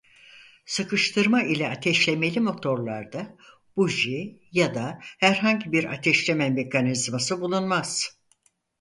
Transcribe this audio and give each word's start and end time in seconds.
Sıkıştırma 0.65 1.43
ile 1.43 1.69
ateşlemeli 1.69 2.39
motorlarda 2.39 3.37
buji 3.75 4.39
ya 4.51 4.75
da 4.75 4.99
herhangi 5.01 5.71
bir 5.71 5.83
ateşleme 5.83 6.49
mekanizması 6.49 7.41
bulunmaz. 7.41 8.17